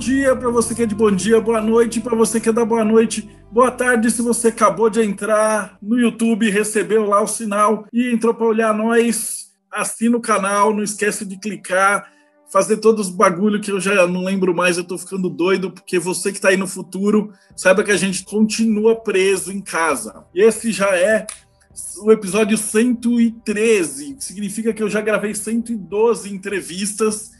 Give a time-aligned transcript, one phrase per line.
[0.00, 2.64] dia para você que é de bom dia, boa noite para você que é da
[2.64, 7.84] boa noite, boa tarde se você acabou de entrar no YouTube, recebeu lá o sinal
[7.92, 9.50] e entrou para olhar nós.
[9.70, 12.10] Assina o canal, não esquece de clicar,
[12.50, 15.98] fazer todos os bagulho que eu já não lembro mais, eu tô ficando doido, porque
[15.98, 20.24] você que está aí no futuro, saiba que a gente continua preso em casa.
[20.34, 21.26] E esse já é
[22.02, 27.32] o episódio 113, que significa que eu já gravei 112 entrevistas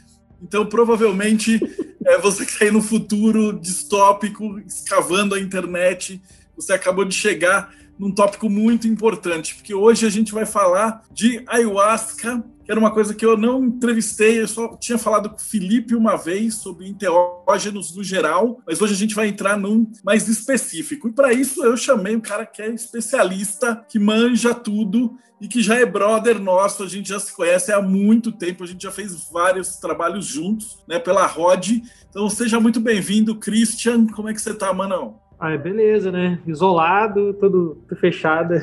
[0.43, 1.61] então, provavelmente,
[2.05, 6.21] é, você que está aí no futuro distópico, escavando a internet,
[6.57, 11.43] você acabou de chegar num tópico muito importante, porque hoje a gente vai falar de
[11.47, 15.97] ayahuasca, era uma coisa que eu não entrevistei, eu só tinha falado com o Felipe
[15.97, 21.09] uma vez sobre enteógenos no geral, mas hoje a gente vai entrar num mais específico.
[21.09, 25.61] E para isso eu chamei um cara que é especialista, que manja tudo e que
[25.61, 28.93] já é brother nosso, a gente já se conhece há muito tempo, a gente já
[28.93, 31.83] fez vários trabalhos juntos, né, pela ROD.
[32.09, 34.07] Então seja muito bem-vindo, Christian.
[34.07, 35.19] Como é que você tá, Manão?
[35.41, 36.39] Ah, beleza, né?
[36.47, 38.55] Isolado, todo, tudo fechado.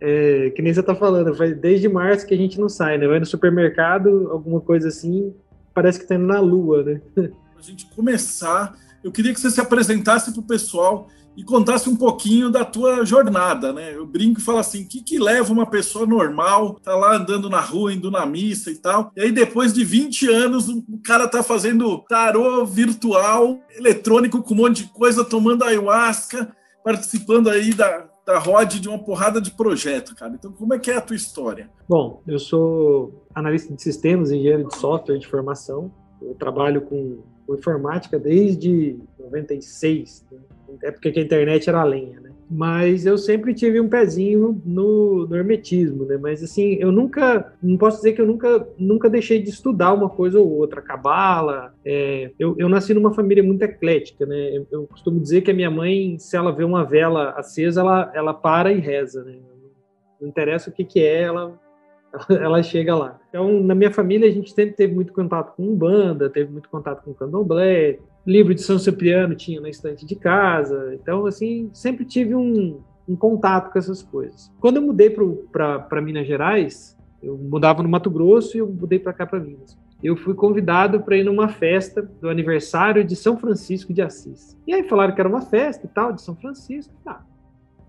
[0.00, 3.06] É, que nem você tá falando, faz desde março que a gente não sai, né?
[3.06, 5.34] Vai no supermercado, alguma coisa assim,
[5.74, 7.00] parece que tá indo na lua, né?
[7.58, 11.96] a gente começar, eu queria que você se apresentasse para o pessoal e contasse um
[11.96, 13.94] pouquinho da tua jornada, né?
[13.94, 17.48] Eu brinco e falo assim, o que, que leva uma pessoa normal, tá lá andando
[17.48, 21.28] na rua, indo na missa e tal, e aí depois de 20 anos o cara
[21.28, 28.09] tá fazendo tarô virtual, eletrônico com um monte de coisa, tomando ayahuasca, participando aí da,
[28.38, 30.34] da de uma porrada de projeto, cara.
[30.34, 31.68] Então, como é que é a tua história?
[31.88, 35.90] Bom, eu sou analista de sistemas, engenheiro de software de formação.
[36.20, 40.38] Eu trabalho com, com informática desde 96, né?
[40.82, 42.29] é porque a internet era lenha, né?
[42.52, 46.18] Mas eu sempre tive um pezinho no, no, hermetismo, né?
[46.20, 50.10] Mas assim, eu nunca, não posso dizer que eu nunca, nunca deixei de estudar uma
[50.10, 51.72] coisa ou outra, cabala.
[51.84, 54.56] É, eu, eu nasci numa família muito eclética, né?
[54.56, 58.10] Eu, eu, costumo dizer que a minha mãe, se ela vê uma vela acesa, ela,
[58.14, 59.38] ela para e reza, né?
[60.20, 61.56] Não interessa o que que é, ela
[62.28, 63.18] ela chega lá.
[63.28, 67.04] Então, na minha família, a gente sempre teve muito contato com banda, teve muito contato
[67.04, 70.94] com candomblé, livro de São Cipriano tinha na estante de casa.
[70.94, 74.50] Então, assim, sempre tive um, um contato com essas coisas.
[74.60, 79.12] Quando eu mudei para Minas Gerais, eu mudava no Mato Grosso e eu mudei para
[79.12, 79.78] cá, para Minas.
[80.02, 84.56] Eu fui convidado para ir numa festa do aniversário de São Francisco de Assis.
[84.66, 86.94] E aí falaram que era uma festa e tal, de São Francisco.
[87.04, 87.22] Tá,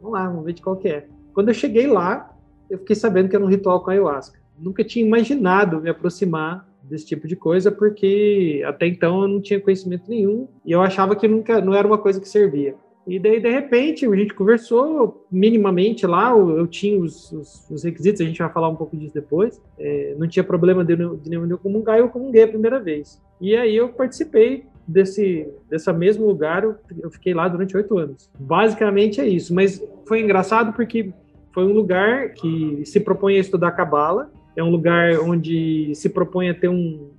[0.02, 1.08] vamos lá, vamos ver de qual que é.
[1.34, 2.36] Quando eu cheguei lá,
[2.69, 4.40] eu fiquei sabendo que era um ritual com ayahuasca.
[4.59, 9.59] Nunca tinha imaginado me aproximar desse tipo de coisa, porque até então eu não tinha
[9.59, 12.75] conhecimento nenhum e eu achava que nunca não era uma coisa que servia.
[13.07, 18.22] E daí, de repente, a gente conversou minimamente lá, eu tinha os, os, os requisitos,
[18.22, 19.59] a gente vai falar um pouco disso depois.
[19.80, 23.19] É, não tinha problema de, de nenhum comungar, eu comunguei a primeira vez.
[23.40, 28.30] E aí eu participei desse dessa mesmo lugar, eu, eu fiquei lá durante oito anos.
[28.40, 31.12] Basicamente é isso, mas foi engraçado porque
[31.53, 36.50] foi um lugar que se propõe a estudar cabala, é um lugar onde se propõe
[36.50, 37.12] a ter um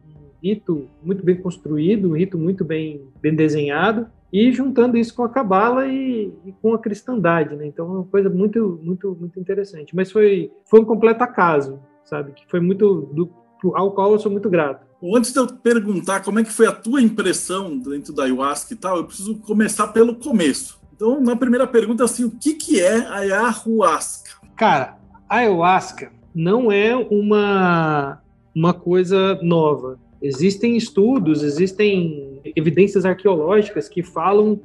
[0.43, 5.29] rito muito bem construído, um rito muito bem, bem desenhado, e juntando isso com a
[5.29, 7.67] cabala e, e, com a cristandade, né?
[7.67, 9.95] Então é uma coisa muito, muito, muito interessante.
[9.95, 12.33] Mas foi, foi um completo acaso, sabe?
[12.33, 13.31] Que foi muito do,
[13.75, 14.87] ao qual eu sou muito grato.
[15.15, 18.77] Antes de eu perguntar como é que foi a tua impressão dentro da ayahuasca e
[18.77, 20.81] tal, eu preciso começar pelo começo.
[20.95, 24.31] Então, na primeira pergunta, assim, o que, que é a ayahuasca?
[24.57, 24.97] Cara,
[25.29, 28.21] a ayahuasca não é uma,
[28.55, 29.99] uma coisa nova.
[30.21, 34.61] Existem estudos, existem evidências arqueológicas que falam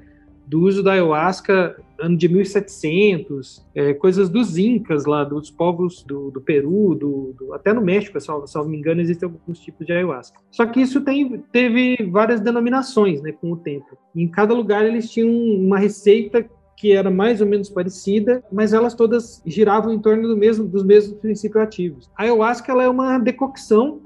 [0.46, 6.30] do uso da ayahuasca ano de 1700, é, coisas dos incas lá, dos povos do,
[6.32, 9.94] do Peru, do, do, até no México, se não me engano, existem alguns tipos de
[9.94, 10.40] ayahuasca.
[10.52, 13.98] Só que isso tem, teve várias denominações né, com o tempo.
[14.16, 16.48] Em cada lugar eles tinham uma receita
[16.78, 20.84] que era mais ou menos parecida, mas elas todas giravam em torno do mesmo, dos
[20.84, 22.10] mesmos princípios ativos.
[22.16, 24.02] A ayahuasca ela é uma decocção,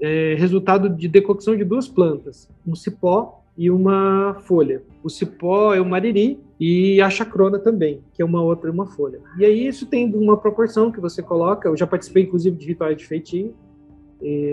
[0.00, 4.82] é, resultado de decocção de duas plantas, um cipó e uma folha.
[5.02, 9.20] O cipó é o mariri e a chacrona também, que é uma outra uma folha.
[9.36, 12.96] E aí isso tem uma proporção que você coloca, eu já participei inclusive de rituais
[12.96, 13.52] de feitio,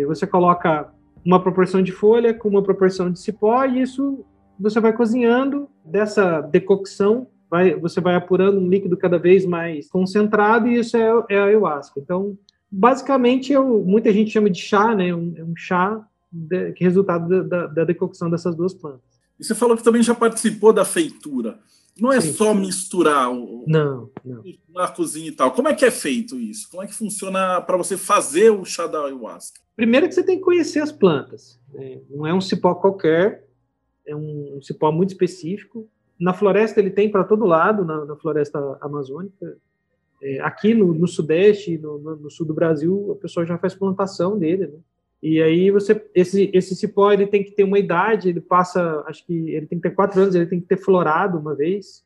[0.07, 0.91] você coloca
[1.23, 4.25] uma proporção de folha com uma proporção de cipó e isso
[4.59, 10.67] você vai cozinhando dessa decocção vai, você vai apurando um líquido cada vez mais concentrado
[10.67, 11.99] e isso é, é a ayahuasca.
[11.99, 12.37] Então,
[12.71, 15.13] basicamente, eu, muita gente chama de chá, né?
[15.13, 19.19] Um, é um chá de, que é resultado da, da, decocção dessas duas plantas.
[19.39, 21.57] E você falou que também já participou da feitura.
[21.99, 22.33] Não é Sim.
[22.33, 24.41] só misturar o, não, não.
[24.73, 25.51] na cozinha e tal.
[25.51, 26.69] Como é que é feito isso?
[26.69, 29.59] Como é que funciona para você fazer o chá da ayahuasca?
[29.75, 31.59] Primeiro que você tem que conhecer as plantas.
[31.73, 31.99] Né?
[32.09, 33.47] Não é um cipó qualquer,
[34.05, 35.89] é um, um cipó muito específico.
[36.19, 39.57] Na floresta ele tem para todo lado, na, na floresta amazônica.
[40.21, 43.73] É, aqui no, no sudeste, no, no, no, sul do Brasil, a pessoa já faz
[43.73, 44.79] plantação dele, né?
[45.21, 49.25] E aí você, esse, esse cipó ele tem que ter uma idade, ele passa, acho
[49.25, 52.05] que ele tem que ter quatro anos, ele tem que ter florado uma vez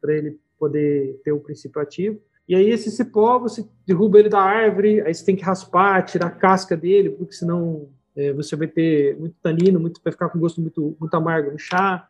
[0.00, 2.20] para ele poder ter o princípio ativo.
[2.48, 6.26] E aí esse cipó você derruba ele da árvore, aí você tem que raspar, tirar
[6.26, 10.38] a casca dele, porque senão é, você vai ter muito tanino, muito, vai ficar com
[10.38, 12.08] gosto muito, muito amargo no chá.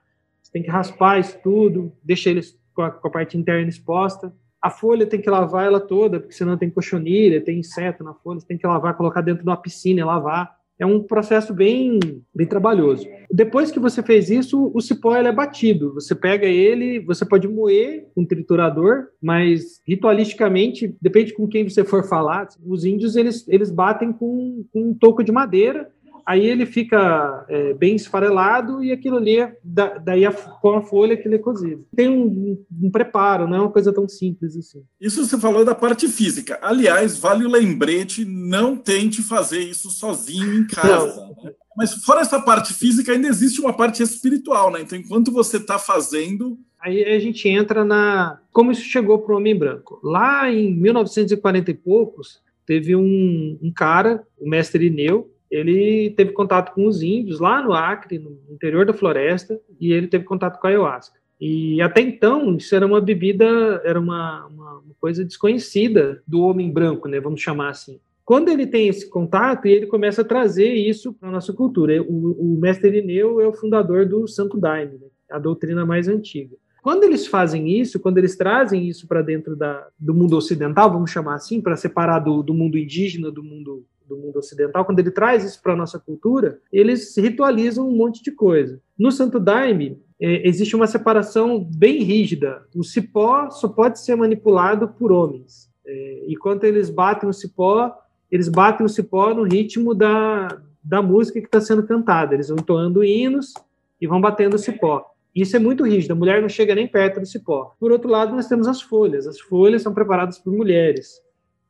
[0.52, 2.40] Tem que raspar isso tudo, deixa ele
[2.74, 4.32] com a, com a parte interna exposta.
[4.60, 8.38] A folha tem que lavar ela toda, porque senão tem cochonilha, tem inseto na folha,
[8.38, 10.54] você tem que lavar, colocar dentro de uma piscina e lavar.
[10.78, 11.98] É um processo bem,
[12.34, 13.06] bem trabalhoso.
[13.30, 15.94] Depois que você fez isso, o cipó ele é batido.
[15.94, 21.84] Você pega ele, você pode moer com um triturador, mas ritualisticamente, depende com quem você
[21.84, 25.88] for falar, os índios eles, eles batem com, com um toco de madeira
[26.26, 30.82] aí ele fica é, bem esfarelado e aquilo ali, é, da, daí a, com a
[30.82, 31.86] folha que ele é cozido.
[31.94, 34.82] Tem um, um, um, preparo, não é uma coisa tão simples assim.
[35.00, 36.58] Isso você falou da parte física.
[36.62, 41.34] Aliás, vale o lembrete, não tente fazer isso sozinho em casa.
[41.42, 41.52] Né?
[41.76, 44.80] Mas fora essa parte física, ainda existe uma parte espiritual, né?
[44.82, 46.58] Então, enquanto você está fazendo...
[46.80, 48.40] Aí a gente entra na...
[48.52, 50.00] Como isso chegou para o homem branco.
[50.02, 56.72] Lá em 1940 e poucos, teve um, um cara, o mestre Ineu, ele teve contato
[56.72, 60.66] com os índios lá no Acre, no interior da floresta, e ele teve contato com
[60.66, 61.20] a ayahuasca.
[61.38, 66.72] E até então, isso era uma bebida, era uma, uma, uma coisa desconhecida do homem
[66.72, 68.00] branco, né, vamos chamar assim.
[68.24, 72.00] Quando ele tem esse contato, ele começa a trazer isso para a nossa cultura.
[72.00, 76.56] O, o mestre Irineu é o fundador do Santo Daime, né, a doutrina mais antiga.
[76.82, 81.10] Quando eles fazem isso, quando eles trazem isso para dentro da, do mundo ocidental, vamos
[81.10, 85.10] chamar assim, para separar do, do mundo indígena do mundo do mundo ocidental, quando ele
[85.10, 88.80] traz isso para a nossa cultura, eles ritualizam um monte de coisa.
[88.98, 92.62] No Santo Daime, é, existe uma separação bem rígida.
[92.76, 95.70] O cipó só pode ser manipulado por homens.
[95.86, 97.92] É, enquanto eles batem o cipó,
[98.30, 102.34] eles batem o cipó no ritmo da, da música que está sendo cantada.
[102.34, 103.54] Eles vão entoando hinos
[104.00, 105.06] e vão batendo o cipó.
[105.34, 107.74] Isso é muito rígido, a mulher não chega nem perto do cipó.
[107.80, 109.26] Por outro lado, nós temos as folhas.
[109.26, 111.22] As folhas são preparadas por mulheres.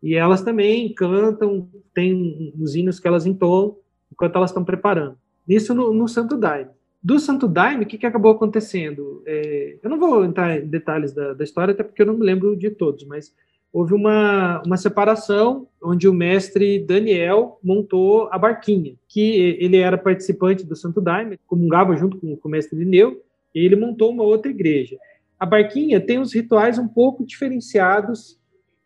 [0.03, 3.77] E elas também cantam, tem os hinos que elas entoam
[4.11, 5.17] enquanto elas estão preparando.
[5.49, 6.71] Isso no, no Santo Daime.
[7.03, 9.23] Do Santo Daime, o que, que acabou acontecendo?
[9.27, 12.25] É, eu não vou entrar em detalhes da, da, história, até porque eu não me
[12.25, 13.35] lembro de todos, mas
[13.73, 20.65] houve uma, uma separação onde o mestre Daniel montou a barquinha, que ele era participante
[20.65, 23.21] do Santo Daime, comungava junto com, com o mestre Lineu,
[23.55, 24.97] e ele montou uma outra igreja.
[25.41, 28.39] A barquinha tem os rituais um pouco diferenciados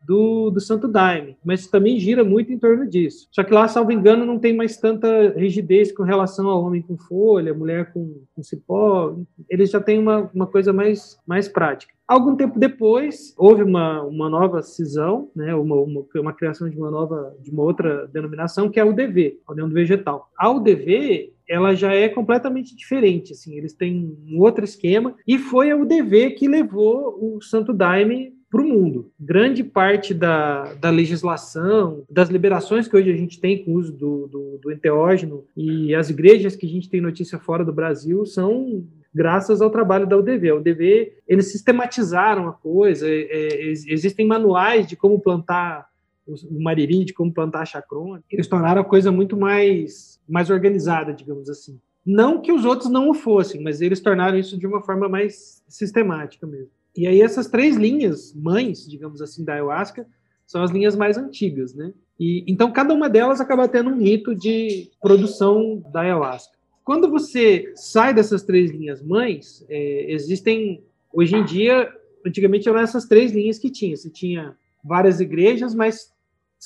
[0.06, 3.29] do, do Santo Daime, mas também gira muito em torno disso.
[3.32, 6.97] Só que lá, salvo engano, não tem mais tanta rigidez com relação ao homem com
[6.97, 9.17] folha, mulher com, com cipó.
[9.50, 11.93] Eles já têm uma, uma coisa mais, mais prática.
[12.06, 16.88] Algum tempo depois, houve uma, uma nova cisão, né, uma, uma, uma, criação de uma
[16.88, 20.31] nova, de uma outra denominação, que é a UDV, a União do Vegetal.
[20.38, 25.73] A UDV, ela já é completamente diferente, assim, eles têm um outro esquema, e foi
[25.73, 29.13] a UDV que levou o Santo Daime para o mundo.
[29.21, 33.93] Grande parte da, da legislação, das liberações que hoje a gente tem com o uso
[33.93, 38.25] do, do, do enteógeno e as igrejas que a gente tem notícia fora do Brasil
[38.25, 38.83] são
[39.15, 40.49] graças ao trabalho da UDV.
[40.49, 45.87] A UDV, eles sistematizaram a coisa, é, é, existem manuais de como plantar
[46.27, 48.25] o mariri, de como plantar a chacrona.
[48.31, 51.79] Eles tornaram a coisa muito mais, mais organizada, digamos assim.
[52.05, 55.63] Não que os outros não o fossem, mas eles tornaram isso de uma forma mais
[55.69, 56.71] sistemática mesmo.
[56.97, 60.07] E aí essas três linhas mães, digamos assim, da ayahuasca,
[60.47, 61.93] são as linhas mais antigas, né?
[62.19, 66.57] E então cada uma delas acaba tendo um rito de produção da ayahuasca.
[66.85, 71.93] Quando você sai dessas três linhas mães, é, existem hoje em dia,
[72.25, 73.97] antigamente eram essas três linhas que tinha.
[73.97, 76.12] Você tinha várias igrejas, mas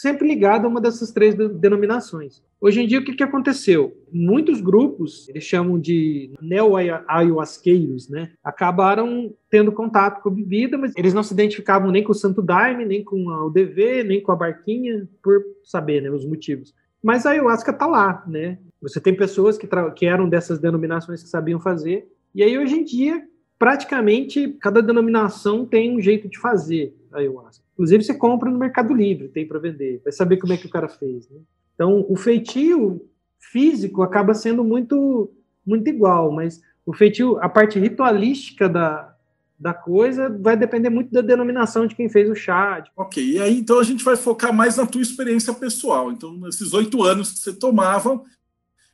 [0.00, 2.42] sempre ligado a uma dessas três denominações.
[2.58, 3.94] Hoje em dia, o que, que aconteceu?
[4.10, 8.30] Muitos grupos, eles chamam de neo-ayahuasqueiros, né?
[8.42, 12.40] Acabaram tendo contato com a bebida, mas eles não se identificavam nem com o Santo
[12.40, 16.74] Daime, nem com a UDV, nem com a Barquinha, por saber né, os motivos.
[17.02, 18.58] Mas a ayahuasca está lá, né?
[18.80, 22.84] Você tem pessoas que, que eram dessas denominações que sabiam fazer, e aí hoje em
[22.84, 23.22] dia
[23.58, 27.62] praticamente cada denominação tem um jeito de fazer a ayahuasca.
[27.80, 30.70] Inclusive, você compra no Mercado Livre, tem para vender, vai saber como é que o
[30.70, 31.26] cara fez.
[31.30, 31.40] Né?
[31.74, 33.08] Então, o feitio
[33.38, 35.32] físico acaba sendo muito,
[35.66, 39.16] muito igual, mas o feitio, a parte ritualística da,
[39.58, 42.84] da coisa vai depender muito da denominação de quem fez o chá.
[42.94, 46.12] Ok, e aí então a gente vai focar mais na tua experiência pessoal.
[46.12, 48.22] Então, nesses oito anos que você tomava,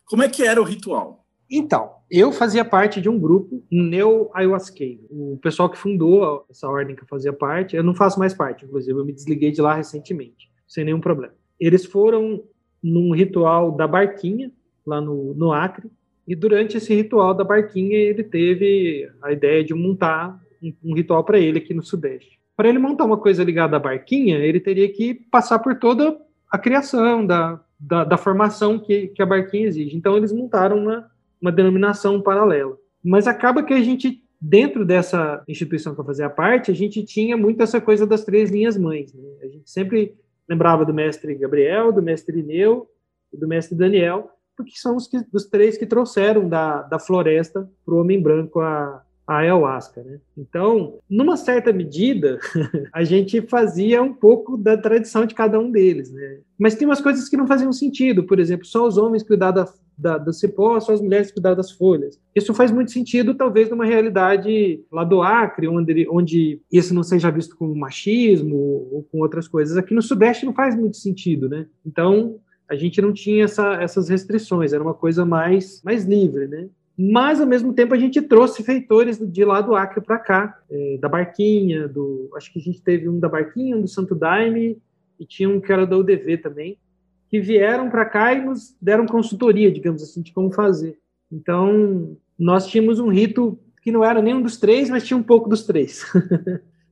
[0.04, 1.25] como é que era o ritual?
[1.50, 5.06] Então, eu fazia parte de um grupo, Neo Ayahuasqueiro.
[5.10, 8.64] O pessoal que fundou essa ordem que eu fazia parte, eu não faço mais parte,
[8.64, 11.34] inclusive, eu me desliguei de lá recentemente, sem nenhum problema.
[11.58, 12.42] Eles foram
[12.82, 14.50] num ritual da barquinha,
[14.84, 15.90] lá no, no Acre,
[16.26, 21.22] e durante esse ritual da barquinha, ele teve a ideia de montar um, um ritual
[21.24, 22.38] para ele aqui no Sudeste.
[22.56, 26.18] Para ele montar uma coisa ligada à barquinha, ele teria que passar por toda
[26.50, 29.96] a criação da, da, da formação que, que a barquinha exige.
[29.96, 31.08] Então, eles montaram uma
[31.40, 32.76] uma denominação paralela.
[33.02, 37.36] Mas acaba que a gente, dentro dessa instituição que eu fazia parte, a gente tinha
[37.36, 39.12] muito essa coisa das três linhas mães.
[39.12, 39.28] Né?
[39.42, 40.14] A gente sempre
[40.48, 42.88] lembrava do mestre Gabriel, do mestre Ineu
[43.32, 47.68] e do mestre Daniel, porque são os, que, os três que trouxeram da, da floresta
[47.84, 50.20] para o homem branco a, a ayahuasca, né?
[50.36, 52.38] Então, numa certa medida,
[52.92, 56.40] a gente fazia um pouco da tradição de cada um deles, né?
[56.58, 59.68] Mas tem umas coisas que não faziam sentido, por exemplo, só os homens cuidar da,
[59.96, 62.20] da, do cipó, só as mulheres cuidar das folhas.
[62.34, 67.30] Isso faz muito sentido, talvez, numa realidade lá do Acre, onde, onde isso não seja
[67.30, 69.76] visto como machismo ou com outras coisas.
[69.76, 71.66] Aqui no Sudeste não faz muito sentido, né?
[71.84, 72.38] Então,
[72.68, 76.68] a gente não tinha essa, essas restrições, era uma coisa mais, mais livre, né?
[76.98, 80.96] mas ao mesmo tempo a gente trouxe feitores de lá do Acre para cá, é,
[80.98, 84.78] da Barquinha, do acho que a gente teve um da Barquinha, um do Santo Daime
[85.20, 86.78] e tinha um que era da UDV também,
[87.28, 90.98] que vieram para cá e nos deram consultoria, digamos assim, de como fazer.
[91.30, 95.48] Então nós tínhamos um rito que não era nenhum dos três, mas tinha um pouco
[95.48, 96.04] dos três.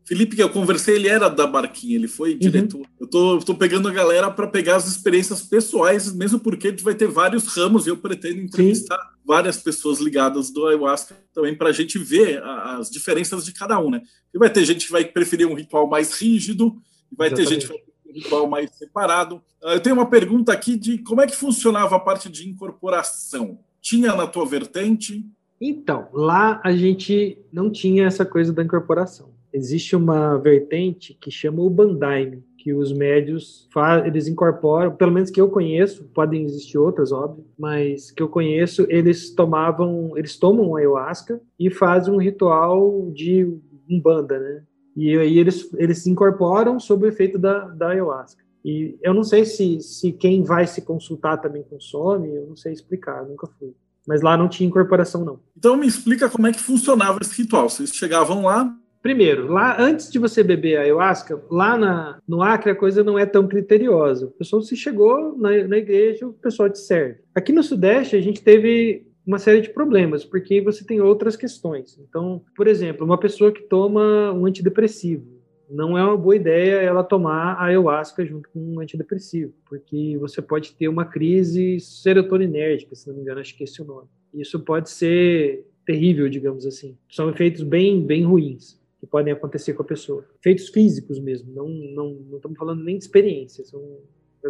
[0.07, 2.39] Felipe, que eu conversei, ele era da Barquinha, ele foi uhum.
[2.39, 2.79] diretor.
[2.79, 2.85] Uhum.
[3.01, 6.85] Eu tô, tô pegando a galera para pegar as experiências pessoais, mesmo porque a gente
[6.85, 9.19] vai ter vários ramos e eu pretendo entrevistar Sim.
[9.25, 13.91] várias pessoas ligadas do ayahuasca também para a gente ver as diferenças de cada um,
[13.91, 14.03] né?
[14.33, 16.77] E vai ter gente que vai preferir um ritual mais rígido,
[17.11, 17.49] e vai Exatamente.
[17.49, 19.43] ter gente que vai ritual mais separado.
[19.63, 23.59] Ah, eu tenho uma pergunta aqui de como é que funcionava a parte de incorporação.
[23.81, 25.27] Tinha na tua vertente?
[25.61, 31.63] Então, lá a gente não tinha essa coisa da incorporação existe uma vertente que chama
[31.63, 33.69] o Bandaime, que os médios
[34.05, 38.85] eles incorporam, pelo menos que eu conheço, podem existir outras, óbvio, mas que eu conheço,
[38.89, 43.57] eles tomavam, eles tomam ayahuasca e fazem um ritual de
[43.89, 44.63] umbanda, né?
[44.97, 48.43] E aí eles eles se incorporam sob o efeito da, da ayahuasca.
[48.65, 52.73] E eu não sei se, se quem vai se consultar também consome, eu não sei
[52.73, 53.75] explicar, nunca fui.
[54.07, 55.41] Mas lá não tinha incorporação, não.
[55.57, 57.69] Então me explica como é que funcionava esse ritual.
[57.69, 58.75] Vocês chegavam lá,
[59.05, 63.19] Primeiro, lá antes de você beber a ayahuasca, lá na, no Acre a coisa não
[63.19, 64.25] é tão criteriosa.
[64.25, 67.19] O pessoal se chegou na, na igreja, o pessoal te serve.
[67.35, 71.99] Aqui no Sudeste a gente teve uma série de problemas, porque você tem outras questões.
[71.99, 75.35] Então, por exemplo, uma pessoa que toma um antidepressivo,
[75.69, 80.43] não é uma boa ideia ela tomar a ayahuasca junto com um antidepressivo, porque você
[80.43, 84.09] pode ter uma crise serotoninérgica, se não me engano, acho que esse é o nome.
[84.33, 86.97] Isso pode ser terrível, digamos assim.
[87.11, 90.25] São efeitos bem, bem ruins que podem acontecer com a pessoa.
[90.43, 93.81] Feitos físicos mesmo, não, não, não estamos falando nem de experiência, são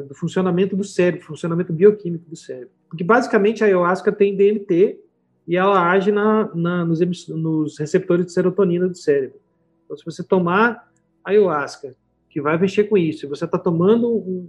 [0.00, 2.70] do funcionamento do cérebro, funcionamento bioquímico do cérebro.
[2.88, 4.98] Porque basicamente a ayahuasca tem DMT
[5.46, 9.38] e ela age na, na nos, nos, receptores de serotonina do cérebro.
[9.84, 10.90] Então, se você tomar
[11.24, 11.94] ayahuasca,
[12.30, 14.48] que vai mexer com isso, e você está tomando um,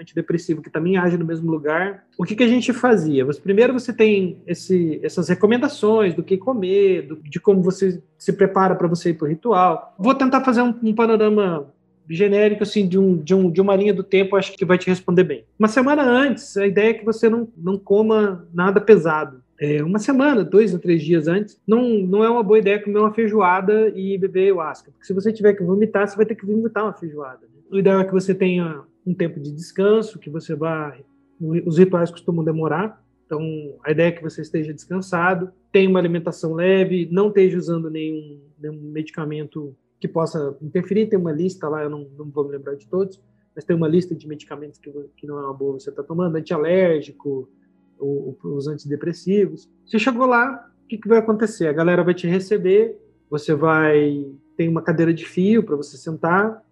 [0.00, 2.04] antidepressivo que também age no mesmo lugar.
[2.18, 3.24] O que, que a gente fazia?
[3.24, 8.32] Mas primeiro você tem esse, essas recomendações do que comer, do, de como você se
[8.32, 9.94] prepara para você ir para o ritual.
[9.98, 11.70] Vou tentar fazer um, um panorama
[12.10, 14.88] genérico assim de, um, de, um, de uma linha do tempo, acho que vai te
[14.88, 15.44] responder bem.
[15.58, 19.42] Uma semana antes, a ideia é que você não, não coma nada pesado.
[19.60, 22.98] É, uma semana, dois ou três dias antes, não, não é uma boa ideia comer
[22.98, 26.46] uma feijoada e beber ayahuasca, porque se você tiver que vomitar, você vai ter que
[26.46, 27.42] vomitar uma feijoada.
[27.42, 27.60] Né?
[27.70, 31.04] O ideal é que você tenha um tempo de descanso, que você vai.
[31.38, 33.40] Os rituais costumam demorar, então
[33.84, 38.40] a ideia é que você esteja descansado, tenha uma alimentação leve, não esteja usando nenhum,
[38.58, 41.08] nenhum medicamento que possa interferir.
[41.08, 43.20] Tem uma lista lá, eu não, não vou me lembrar de todos,
[43.54, 46.08] mas tem uma lista de medicamentos que, que não é uma boa você estar tá
[46.08, 47.48] tomando, antialérgico,
[47.98, 49.68] os antidepressivos.
[49.84, 51.66] Você chegou lá, o que, que vai acontecer?
[51.66, 54.26] A galera vai te receber, você vai.
[54.56, 56.62] Tem uma cadeira de fio para você sentar,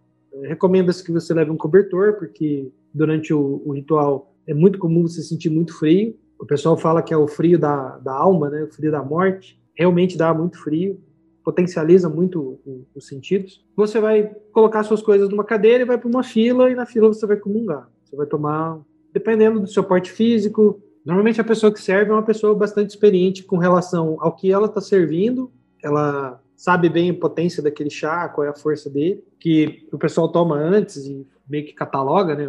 [0.42, 5.22] Recomenda-se que você leve um cobertor, porque durante o, o, ritual é muito comum você
[5.22, 6.16] sentir muito frio.
[6.38, 8.62] O pessoal fala que é o frio da, da alma, né?
[8.62, 9.60] o frio da morte.
[9.74, 11.00] Realmente dá muito frio.
[11.48, 12.60] Potencializa muito
[12.94, 13.64] os sentidos.
[13.74, 17.08] Você vai colocar suas coisas numa cadeira e vai para uma fila, e na fila
[17.08, 17.88] você vai comungar.
[18.04, 18.78] Você vai tomar,
[19.14, 20.78] dependendo do seu porte físico.
[21.06, 24.66] Normalmente a pessoa que serve é uma pessoa bastante experiente com relação ao que ela
[24.66, 25.50] está servindo.
[25.82, 30.28] Ela sabe bem a potência daquele chá, qual é a força dele, que o pessoal
[30.30, 32.46] toma antes e meio que cataloga, né,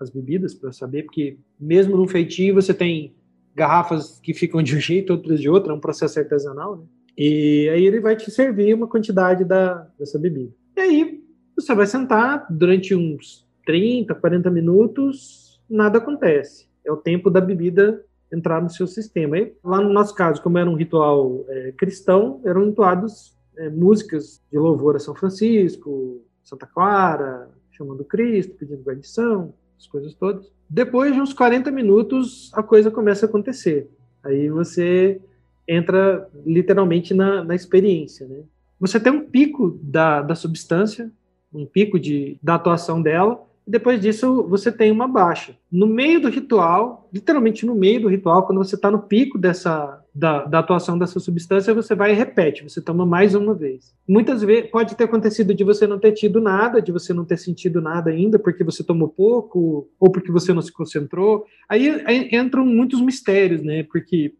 [0.00, 3.14] as bebidas para saber, porque mesmo no feitio você tem
[3.54, 6.84] garrafas que ficam de um jeito, outras de outro, é um processo artesanal, né?
[7.18, 10.52] E aí ele vai te servir uma quantidade da, dessa bebida.
[10.76, 11.24] E aí
[11.56, 16.68] você vai sentar durante uns 30, 40 minutos, nada acontece.
[16.86, 19.36] É o tempo da bebida entrar no seu sistema.
[19.36, 24.40] E lá no nosso caso, como era um ritual é, cristão, eram entoados é, músicas
[24.52, 30.52] de louvor a São Francisco, Santa Clara, chamando Cristo, pedindo guarnição, as coisas todas.
[30.70, 33.90] Depois de uns 40 minutos, a coisa começa a acontecer.
[34.22, 35.20] Aí você
[35.68, 38.26] entra literalmente na, na experiência.
[38.26, 38.40] Né?
[38.80, 41.10] Você tem um pico da, da substância,
[41.52, 45.54] um pico de, da atuação dela, e depois disso você tem uma baixa.
[45.70, 50.02] No meio do ritual, literalmente no meio do ritual, quando você está no pico dessa
[50.14, 53.94] da, da, atuação dessa substância, você vai e repete, você toma mais uma vez.
[54.08, 57.36] Muitas vezes pode ter acontecido de você não ter tido nada, de você não ter
[57.36, 61.44] sentido nada ainda, porque você tomou pouco, ou porque você não se concentrou.
[61.68, 63.84] Aí, aí entram muitos mistérios, né?
[63.84, 64.34] Porque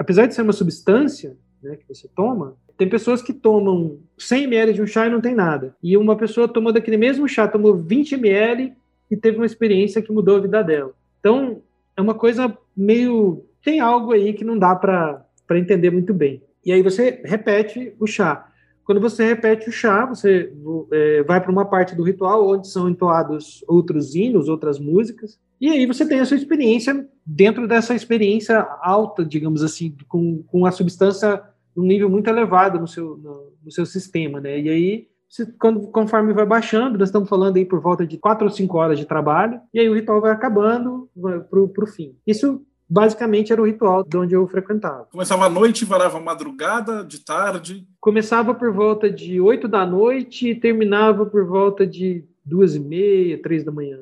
[0.00, 4.72] apesar de ser uma substância né, que você toma, tem pessoas que tomam 100 ml
[4.72, 5.76] de um chá e não tem nada.
[5.82, 8.72] E uma pessoa tomou daquele mesmo chá, tomou 20 ml
[9.10, 10.94] e teve uma experiência que mudou a vida dela.
[11.18, 11.60] Então,
[11.94, 13.44] é uma coisa meio.
[13.62, 16.42] Tem algo aí que não dá para entender muito bem.
[16.64, 18.50] E aí você repete o chá.
[18.82, 20.50] Quando você repete o chá, você
[20.92, 25.68] é, vai para uma parte do ritual onde são entoados outros hinos, outras músicas, e
[25.68, 30.72] aí você tem a sua experiência dentro dessa experiência alta, digamos assim, com, com a
[30.72, 31.42] substância
[31.76, 34.58] num nível muito elevado no seu, no, no seu sistema, né?
[34.58, 38.46] E aí, você, quando, conforme vai baixando, nós estamos falando aí por volta de quatro
[38.46, 41.08] ou cinco horas de trabalho, e aí o ritual vai acabando
[41.48, 42.16] para o fim.
[42.26, 45.06] Isso basicamente era o ritual de onde eu frequentava.
[45.12, 47.86] Começava à noite, varava madrugada, de tarde?
[48.00, 53.40] Começava por volta de oito da noite e terminava por volta de duas e meia,
[53.40, 54.00] três da manhã.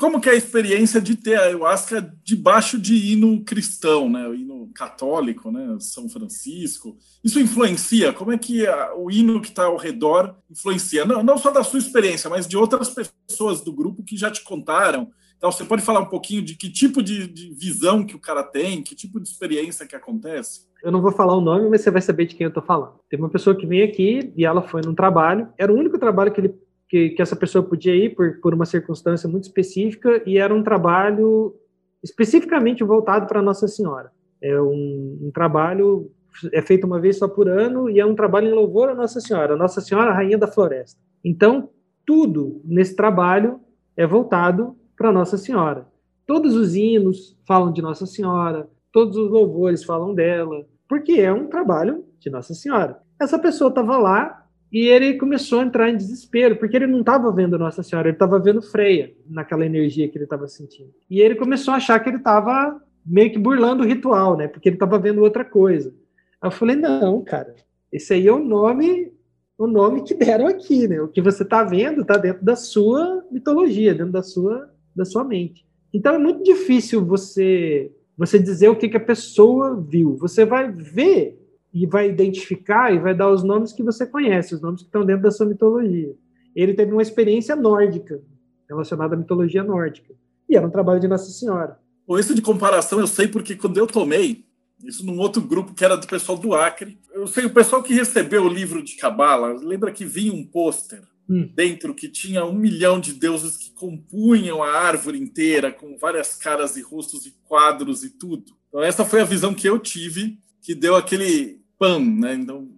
[0.00, 4.26] Como que é a experiência de ter a ayahuasca debaixo de hino cristão, né?
[4.26, 5.76] O hino católico, né?
[5.78, 6.96] São Francisco.
[7.22, 8.10] Isso influencia?
[8.10, 11.04] Como é que a, o hino que está ao redor influencia?
[11.04, 12.94] Não, não só da sua experiência, mas de outras
[13.28, 15.10] pessoas do grupo que já te contaram.
[15.36, 18.42] Então, você pode falar um pouquinho de que tipo de, de visão que o cara
[18.42, 20.66] tem, que tipo de experiência que acontece?
[20.82, 22.94] Eu não vou falar o nome, mas você vai saber de quem eu estou falando.
[23.10, 25.46] Tem uma pessoa que vem aqui e ela foi num trabalho.
[25.58, 26.54] Era o único trabalho que ele
[26.90, 30.62] que, que essa pessoa podia ir por, por uma circunstância muito específica e era um
[30.62, 31.54] trabalho
[32.02, 34.10] especificamente voltado para Nossa Senhora.
[34.42, 36.10] É um, um, trabalho
[36.52, 39.20] é feito uma vez só por ano e é um trabalho em louvor a Nossa
[39.20, 41.00] Senhora, Nossa Senhora Rainha da Floresta.
[41.24, 41.70] Então
[42.04, 43.60] tudo nesse trabalho
[43.96, 45.86] é voltado para Nossa Senhora.
[46.26, 51.46] Todos os hinos falam de Nossa Senhora, todos os louvores falam dela, porque é um
[51.46, 53.00] trabalho de Nossa Senhora.
[53.20, 54.39] Essa pessoa estava lá
[54.72, 58.14] e ele começou a entrar em desespero, porque ele não estava vendo Nossa Senhora, ele
[58.14, 60.90] estava vendo Freia, naquela energia que ele estava sentindo.
[61.08, 64.46] E ele começou a achar que ele estava meio que burlando o ritual, né?
[64.46, 65.92] Porque ele estava vendo outra coisa.
[66.40, 67.54] Aí eu falei: não, cara,
[67.92, 69.12] esse aí é o nome
[69.58, 71.02] o nome que deram aqui, né?
[71.02, 75.22] O que você está vendo está dentro da sua mitologia, dentro da sua, da sua
[75.22, 75.66] mente.
[75.92, 80.16] Então é muito difícil você você dizer o que, que a pessoa viu.
[80.16, 81.39] Você vai ver
[81.72, 85.04] e vai identificar e vai dar os nomes que você conhece, os nomes que estão
[85.04, 86.14] dentro da sua mitologia.
[86.54, 88.20] Ele teve uma experiência nórdica,
[88.68, 90.12] relacionada à mitologia nórdica,
[90.48, 91.78] e era um trabalho de Nossa Senhora.
[92.06, 94.44] Bom, isso de comparação eu sei porque quando eu tomei,
[94.84, 97.94] isso num outro grupo que era do pessoal do Acre, eu sei o pessoal que
[97.94, 101.48] recebeu o livro de Cabala, lembra que vinha um pôster hum.
[101.54, 106.76] dentro que tinha um milhão de deuses que compunham a árvore inteira, com várias caras
[106.76, 108.52] e rostos e quadros e tudo.
[108.68, 112.34] Então essa foi a visão que eu tive, que deu aquele PAN, né?
[112.34, 112.68] Então,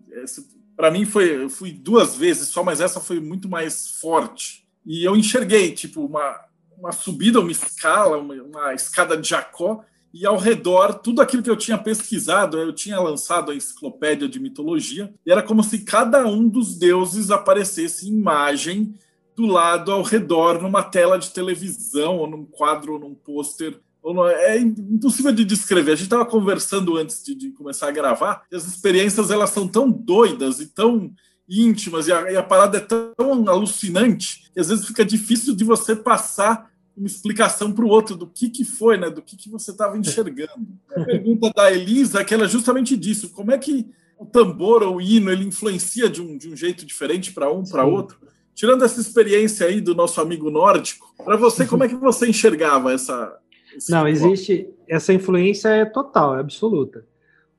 [0.77, 4.65] para mim foi, eu fui duas vezes só, mas essa foi muito mais forte.
[4.87, 6.41] E eu enxerguei tipo uma,
[6.79, 9.85] uma subida, uma escala, uma, uma escada de Jacó,
[10.15, 14.38] e ao redor tudo aquilo que eu tinha pesquisado, eu tinha lançado a enciclopédia de
[14.38, 18.95] mitologia, e era como se cada um dos deuses aparecesse em imagem
[19.35, 23.81] do lado ao redor numa tela de televisão ou num quadro ou num pôster
[24.29, 25.93] é impossível de descrever.
[25.93, 29.69] A gente estava conversando antes de, de, começar a gravar, e as experiências elas são
[29.69, 31.12] tão doidas e tão
[31.49, 33.12] íntimas, e a, e a, parada é tão
[33.49, 38.27] alucinante que às vezes fica difícil de você passar uma explicação para o outro do
[38.27, 39.09] que, que foi, né?
[39.09, 40.67] do que, que você estava enxergando.
[40.95, 43.87] A pergunta da Elisa é que ela é justamente disso: como é que
[44.19, 47.65] o tambor ou o hino ele influencia de um, de um jeito diferente para um,
[47.65, 48.19] para outro?
[48.55, 52.93] Tirando essa experiência aí do nosso amigo nórdico, para você, como é que você enxergava
[52.93, 53.38] essa.
[53.89, 54.69] Não, existe.
[54.89, 57.05] Essa influência é total, é absoluta.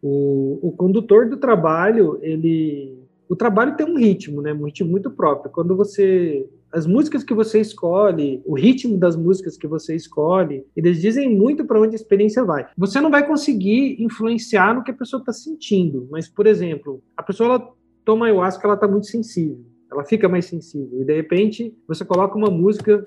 [0.02, 2.98] O, o condutor do trabalho, ele.
[3.30, 4.54] O trabalho tem um ritmo, né?
[4.54, 5.52] Um ritmo muito próprio.
[5.52, 11.00] Quando você as músicas que você escolhe, o ritmo das músicas que você escolhe, eles
[11.00, 12.66] dizem muito para onde a experiência vai.
[12.76, 17.22] Você não vai conseguir influenciar no que a pessoa está sentindo, mas, por exemplo, a
[17.22, 17.74] pessoa ela
[18.04, 22.36] toma ayahuasca, ela está muito sensível, ela fica mais sensível, e de repente você coloca
[22.36, 23.04] uma música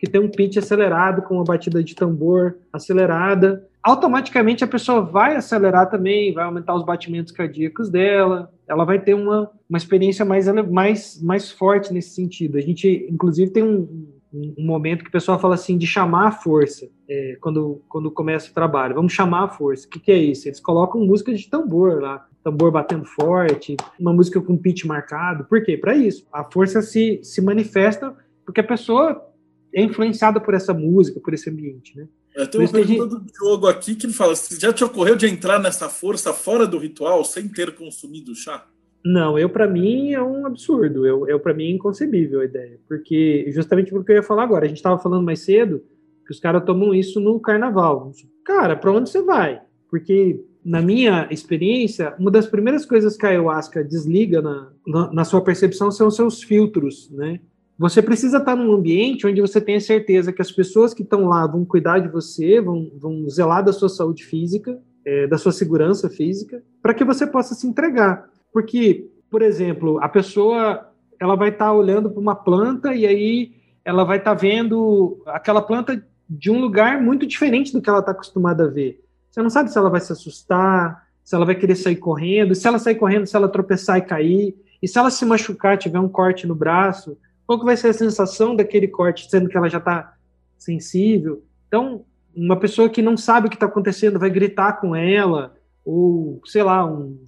[0.00, 5.36] que tem um pitch acelerado, com uma batida de tambor acelerada, automaticamente a pessoa vai
[5.36, 10.46] acelerar também, vai aumentar os batimentos cardíacos dela, ela vai ter uma, uma experiência mais,
[10.70, 12.56] mais, mais forte nesse sentido.
[12.56, 16.32] A gente, inclusive, tem um, um momento que o pessoal fala assim de chamar a
[16.32, 18.94] força é, quando, quando começa o trabalho.
[18.94, 19.86] Vamos chamar a força.
[19.86, 20.48] O que, que é isso?
[20.48, 25.44] Eles colocam música de tambor lá, tambor batendo forte, uma música com pitch marcado.
[25.44, 25.76] Por quê?
[25.76, 26.26] Para isso.
[26.32, 29.29] A força se, se manifesta porque a pessoa
[29.74, 32.06] é influenciada por essa música, por esse ambiente, né?
[32.34, 33.10] Eu tenho uma pergunta gente...
[33.10, 36.78] do Diogo aqui que ele fala: já te ocorreu de entrar nessa força fora do
[36.78, 38.66] ritual sem ter consumido chá?
[39.04, 41.06] Não, eu para mim é um absurdo.
[41.06, 44.64] Eu, eu para mim é inconcebível a ideia, porque justamente porque eu ia falar agora.
[44.64, 45.82] A gente estava falando mais cedo
[46.26, 48.12] que os caras tomam isso no carnaval.
[48.44, 49.60] Cara, para onde você vai?
[49.88, 55.24] Porque na minha experiência, uma das primeiras coisas que a ayahuasca desliga na, na, na
[55.24, 57.40] sua percepção são os seus filtros, né?
[57.80, 61.46] Você precisa estar num ambiente onde você tenha certeza que as pessoas que estão lá
[61.46, 66.10] vão cuidar de você, vão, vão zelar da sua saúde física, é, da sua segurança
[66.10, 68.28] física, para que você possa se entregar.
[68.52, 74.04] Porque, por exemplo, a pessoa ela vai estar olhando para uma planta e aí ela
[74.04, 78.64] vai estar vendo aquela planta de um lugar muito diferente do que ela está acostumada
[78.64, 79.02] a ver.
[79.30, 82.68] Você não sabe se ela vai se assustar, se ela vai querer sair correndo, se
[82.68, 86.08] ela sair correndo, se ela tropeçar e cair, e se ela se machucar, tiver um
[86.10, 87.16] corte no braço,
[87.50, 90.14] qual que vai ser a sensação daquele corte, sendo que ela já está
[90.56, 91.42] sensível?
[91.66, 95.52] Então, uma pessoa que não sabe o que está acontecendo vai gritar com ela,
[95.84, 97.20] ou sei lá, um,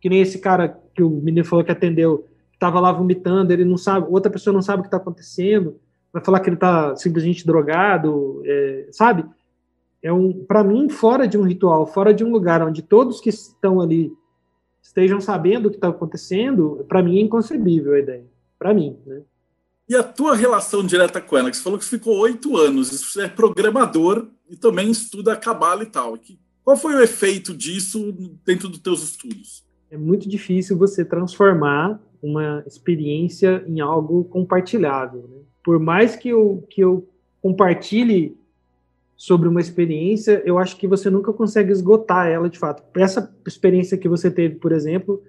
[0.00, 3.76] que nem esse cara que o menino falou que atendeu, estava lá vomitando, ele não
[3.76, 5.78] sabe, outra pessoa não sabe o que está acontecendo,
[6.12, 9.24] vai falar que ele está simplesmente drogado, é, sabe?
[10.02, 13.28] É um, para mim, fora de um ritual, fora de um lugar onde todos que
[13.28, 14.12] estão ali
[14.82, 18.24] estejam sabendo o que está acontecendo, para mim é inconcebível a ideia.
[18.58, 19.22] Para mim, né?
[19.88, 23.22] E a tua relação direta com ela, que você falou que ficou oito anos, você
[23.22, 26.18] é programador e também estuda cabala e tal.
[26.62, 29.64] Qual foi o efeito disso dentro dos teus estudos?
[29.90, 35.26] É muito difícil você transformar uma experiência em algo compartilhável.
[35.26, 35.38] Né?
[35.64, 37.08] Por mais que eu, que eu
[37.40, 38.36] compartilhe
[39.16, 42.82] sobre uma experiência, eu acho que você nunca consegue esgotar ela de fato.
[42.94, 45.22] Essa experiência que você teve, por exemplo,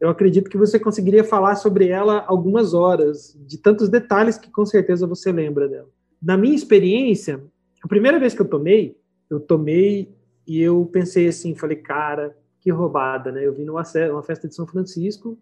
[0.00, 4.64] eu acredito que você conseguiria falar sobre ela algumas horas, de tantos detalhes que com
[4.64, 5.88] certeza você lembra dela.
[6.22, 7.42] Na minha experiência,
[7.82, 10.10] a primeira vez que eu tomei, eu tomei
[10.46, 13.46] e eu pensei assim, falei, cara, que roubada, né?
[13.46, 15.38] Eu vim numa uma festa de São Francisco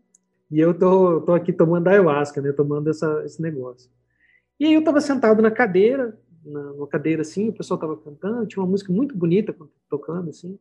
[0.51, 2.53] e eu tô, tô aqui tomando ayahuasca, né?
[2.53, 3.90] Tomando essa, esse negócio.
[4.59, 8.62] E aí eu tava sentado na cadeira, na, cadeira assim, o pessoal tava cantando, tinha
[8.62, 9.55] uma música muito bonita
[9.88, 10.59] tocando assim.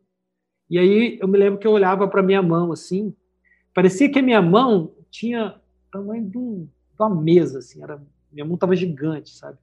[0.70, 3.16] E aí eu me lembro que eu olhava para minha mão assim,
[3.78, 8.02] Parecia que a minha mão tinha o tamanho de, um, de uma mesa, assim, era,
[8.34, 9.56] minha mão estava gigante, sabe?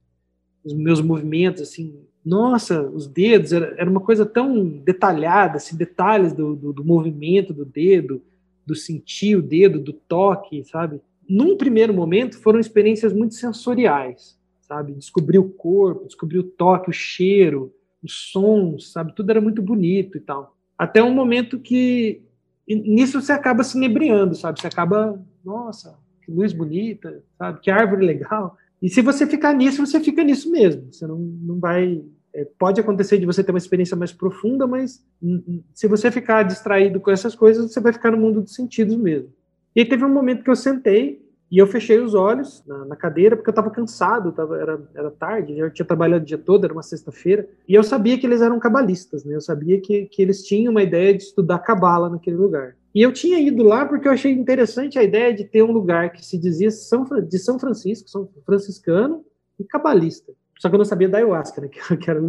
[0.63, 6.31] Os meus movimentos, assim, nossa, os dedos, era, era uma coisa tão detalhada, assim, detalhes
[6.31, 8.21] do, do, do movimento do dedo,
[8.65, 11.01] do sentir o dedo, do toque, sabe?
[11.27, 14.93] Num primeiro momento, foram experiências muito sensoriais, sabe?
[14.93, 19.13] Descobrir o corpo, descobrir o toque, o cheiro, os sons, sabe?
[19.13, 20.55] Tudo era muito bonito e tal.
[20.77, 22.21] Até um momento que
[22.67, 24.59] e nisso você acaba se inebriando, sabe?
[24.59, 27.59] Você acaba, nossa, que luz bonita, sabe?
[27.59, 28.57] Que árvore legal.
[28.81, 30.91] E se você ficar nisso, você fica nisso mesmo.
[30.91, 32.03] Você não, não vai.
[32.33, 35.03] É, pode acontecer de você ter uma experiência mais profunda, mas
[35.73, 39.29] se você ficar distraído com essas coisas, você vai ficar no mundo dos sentidos mesmo.
[39.75, 43.35] E teve um momento que eu sentei e eu fechei os olhos na, na cadeira,
[43.35, 46.73] porque eu estava cansado, tava, era, era tarde, eu tinha trabalhado o dia todo, era
[46.73, 49.35] uma sexta-feira, e eu sabia que eles eram cabalistas, né?
[49.35, 52.75] Eu sabia que, que eles tinham uma ideia de estudar cabala naquele lugar.
[52.93, 56.13] E eu tinha ido lá porque eu achei interessante a ideia de ter um lugar
[56.13, 59.23] que se dizia São, de São Francisco, São Franciscano
[59.59, 60.33] e cabalista.
[60.57, 61.67] Só que eu não sabia da ayahuasca, né?
[61.99, 62.21] Que era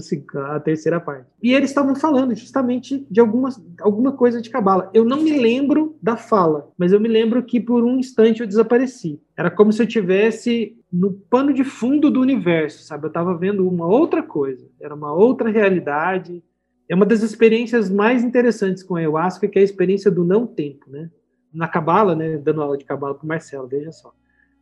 [0.55, 1.27] a terceira parte.
[1.43, 4.91] E eles estavam falando justamente de alguma, alguma coisa de cabala.
[4.93, 8.47] Eu não me lembro da fala, mas eu me lembro que por um instante eu
[8.47, 9.21] desapareci.
[9.37, 13.05] Era como se eu tivesse no pano de fundo do universo, sabe?
[13.05, 14.67] Eu estava vendo uma outra coisa.
[14.81, 16.43] Era uma outra realidade.
[16.89, 20.47] É uma das experiências mais interessantes com a ayahuasca, que é a experiência do não
[20.47, 21.11] tempo, né?
[21.57, 24.13] na Cabala, né, dando aula de Cabala para o Marcelo, veja só.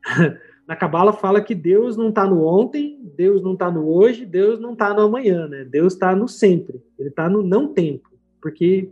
[0.67, 4.59] na Cabala fala que Deus não está no ontem, Deus não está no hoje, Deus
[4.59, 5.65] não está no amanhã, né?
[5.65, 8.89] Deus está no sempre, ele está no não tempo, porque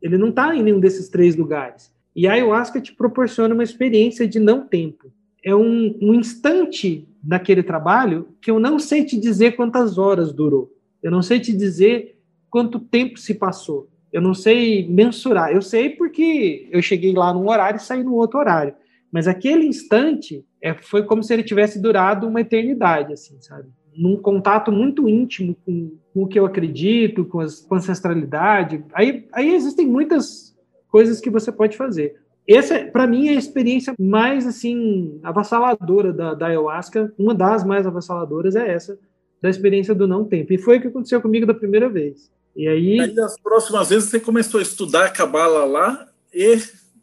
[0.00, 1.92] ele não está em nenhum desses três lugares.
[2.14, 5.12] E a ayahuasca te proporciona uma experiência de não tempo.
[5.44, 10.72] É um, um instante naquele trabalho que eu não sei te dizer quantas horas durou.
[11.02, 13.88] Eu não sei te dizer quanto tempo se passou.
[14.12, 15.52] Eu não sei mensurar.
[15.52, 18.74] Eu sei porque eu cheguei lá num horário e saí no outro horário.
[19.12, 23.68] Mas aquele instante é, foi como se ele tivesse durado uma eternidade, assim, sabe?
[23.96, 28.84] Num contato muito íntimo com, com o que eu acredito, com, as, com a ancestralidade.
[28.92, 30.54] Aí, aí existem muitas
[30.88, 32.16] coisas que você pode fazer.
[32.48, 37.12] Essa, para mim, é a experiência mais assim avassaladora da, da ayahuasca.
[37.18, 38.98] Uma das mais avassaladoras é essa,
[39.42, 40.52] da experiência do não tempo.
[40.52, 42.30] E foi o que aconteceu comigo da primeira vez.
[42.54, 43.00] E aí.
[43.00, 46.56] Aí, as próximas vezes, você começou a estudar a Cabala lá e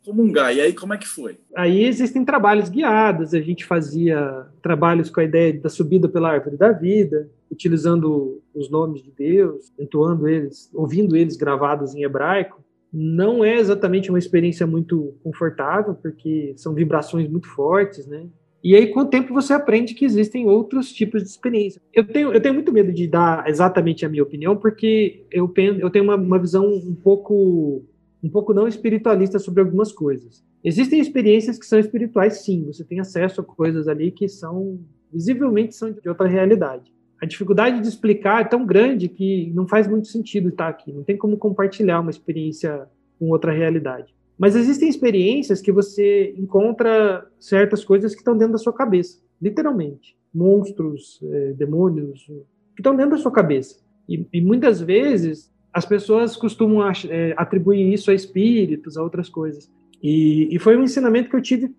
[0.04, 0.56] comungar.
[0.56, 1.38] E aí, como é que foi?
[1.56, 3.34] Aí existem trabalhos guiados.
[3.34, 8.70] A gente fazia trabalhos com a ideia da subida pela árvore da vida, utilizando os
[8.70, 12.63] nomes de Deus, entoando eles, ouvindo eles gravados em hebraico.
[12.92, 18.28] Não é exatamente uma experiência muito confortável, porque são vibrações muito fortes, né?
[18.63, 21.82] E aí, com o tempo, você aprende que existem outros tipos de experiência.
[21.94, 25.82] Eu tenho, eu tenho muito medo de dar exatamente a minha opinião, porque eu, penso,
[25.82, 27.84] eu tenho uma, uma visão um pouco,
[28.23, 30.43] um pouco não espiritualista sobre algumas coisas.
[30.63, 32.63] Existem experiências que são espirituais, sim.
[32.65, 34.79] Você tem acesso a coisas ali que são,
[35.12, 36.93] visivelmente, são de outra realidade.
[37.21, 40.91] A dificuldade de explicar é tão grande que não faz muito sentido estar aqui.
[40.91, 42.88] Não tem como compartilhar uma experiência
[43.19, 44.13] com outra realidade.
[44.38, 50.17] Mas existem experiências que você encontra certas coisas que estão dentro da sua cabeça, literalmente.
[50.33, 52.25] Monstros, é, demônios,
[52.75, 53.79] que estão dentro da sua cabeça.
[54.09, 59.69] E, e muitas vezes as pessoas costumam é, atribuir isso a espíritos, a outras coisas.
[60.01, 61.73] E, e, foi um ensinamento que eu tive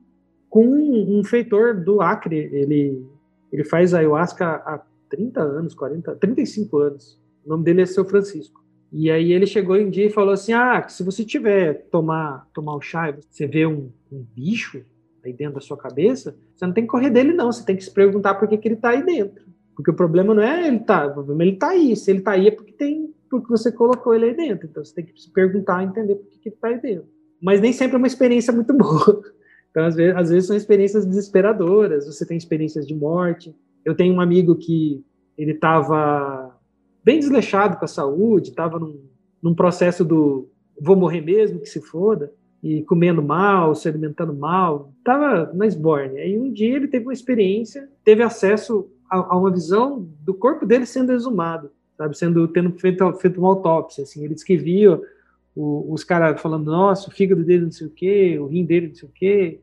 [0.50, 2.36] com um, um feitor do Acre.
[2.36, 3.06] Ele,
[3.52, 7.20] ele faz ayahuasca há 30 anos, 40, 35 anos.
[7.44, 8.64] O nome dele é Seu Francisco.
[8.90, 12.76] E aí ele chegou um dia e falou assim: ah, se você tiver tomar tomar
[12.76, 14.82] o chá e você vê um, um, bicho
[15.24, 17.84] aí dentro da sua cabeça, você não tem que correr dele não, você tem que
[17.84, 19.44] se perguntar por que, que ele está aí dentro.
[19.74, 21.96] Porque o problema não é ele tá, o problema é ele tá aí.
[21.96, 24.66] Se ele está aí é porque tem porque você colocou ele aí dentro.
[24.66, 27.08] Então você tem que se perguntar entender por que, que ele está aí dentro.
[27.40, 29.22] Mas nem sempre é uma experiência muito boa.
[29.70, 33.54] Então, às vezes, às vezes são experiências desesperadoras, você tem experiências de morte.
[33.84, 35.04] Eu tenho um amigo que
[35.36, 36.56] ele estava
[37.02, 39.00] bem desleixado com a saúde, estava num,
[39.42, 40.48] num processo do
[40.80, 46.18] vou morrer mesmo, que se foda, e comendo mal, se alimentando mal, estava na esborne.
[46.18, 50.64] Aí um dia ele teve uma experiência, teve acesso a, a uma visão do corpo
[50.64, 54.04] dele sendo exumado, sabe, sendo tendo feito, feito uma autópsia.
[54.04, 55.00] Assim, ele disse que via
[55.54, 58.88] o, os caras falando, nossa, o fígado dele não sei o quê, o rim dele
[58.88, 59.60] não sei o quê,